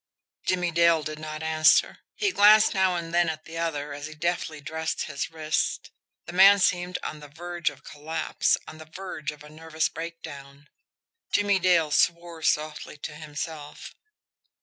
[0.47, 1.99] Jimmie Dale did not answer.
[2.15, 5.91] He glanced now and then at the other, as he deftly dressed his wrist
[6.25, 10.69] the man seemed on the verge of collapse, on the verge of a nervous breakdown.
[11.31, 13.93] Jimmie Dale swore softly to himself.